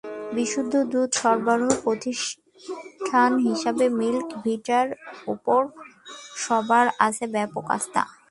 [0.35, 4.87] বিশুদ্ধ দুধ সরবরাহের প্রতিষ্ঠান হিসেবে মিল্ক ভিটার
[5.33, 5.61] ওপর
[6.43, 8.01] সবার আছে ব্যাপক আস্থা।